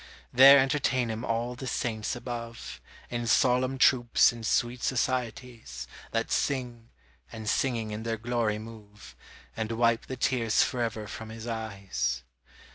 There 0.33 0.57
entertain 0.57 1.11
him 1.11 1.23
all 1.23 1.53
the 1.53 1.67
saints 1.67 2.15
above, 2.15 2.81
In 3.11 3.27
solemn 3.27 3.77
troops 3.77 4.31
and 4.31 4.43
sweet 4.43 4.81
societies, 4.81 5.85
That 6.09 6.31
sing, 6.31 6.89
and 7.31 7.47
singing 7.47 7.91
in 7.91 8.01
their 8.01 8.17
glory 8.17 8.57
move, 8.57 9.15
And 9.55 9.71
wipe 9.73 10.07
the 10.07 10.17
tears 10.17 10.63
forever 10.63 11.05
from 11.05 11.29
his 11.29 11.45
eyes. 11.45 12.23